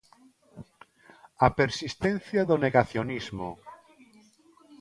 [1.45, 3.49] A persistencia do negacionismo.